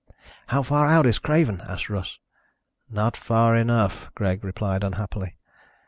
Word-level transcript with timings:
"How 0.47 0.63
far 0.63 0.87
out 0.87 1.05
is 1.05 1.19
Craven?" 1.19 1.61
asked 1.67 1.87
Russ. 1.87 2.17
"Not 2.89 3.15
far 3.15 3.55
enough," 3.55 4.09
Greg 4.15 4.43
replied 4.43 4.83
unhappily. 4.83 5.37